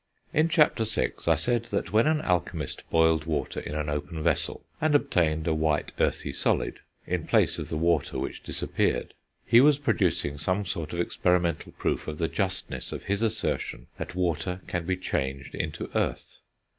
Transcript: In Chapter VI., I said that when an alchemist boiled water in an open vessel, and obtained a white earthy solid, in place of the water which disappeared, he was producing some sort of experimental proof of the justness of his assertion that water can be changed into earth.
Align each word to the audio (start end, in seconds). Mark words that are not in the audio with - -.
In 0.33 0.49
Chapter 0.49 0.83
VI., 0.83 1.11
I 1.27 1.35
said 1.35 1.65
that 1.65 1.93
when 1.93 2.07
an 2.07 2.21
alchemist 2.21 2.89
boiled 2.89 3.25
water 3.25 3.59
in 3.59 3.75
an 3.75 3.87
open 3.87 4.23
vessel, 4.23 4.65
and 4.81 4.95
obtained 4.95 5.45
a 5.45 5.53
white 5.53 5.91
earthy 5.99 6.31
solid, 6.31 6.79
in 7.05 7.27
place 7.27 7.59
of 7.59 7.69
the 7.69 7.77
water 7.77 8.17
which 8.17 8.41
disappeared, 8.41 9.13
he 9.45 9.61
was 9.61 9.77
producing 9.77 10.39
some 10.39 10.65
sort 10.65 10.91
of 10.91 10.99
experimental 10.99 11.71
proof 11.73 12.07
of 12.07 12.17
the 12.17 12.27
justness 12.27 12.91
of 12.91 13.03
his 13.03 13.21
assertion 13.21 13.85
that 13.99 14.15
water 14.15 14.61
can 14.65 14.87
be 14.87 14.97
changed 14.97 15.53
into 15.53 15.87
earth. 15.95 16.39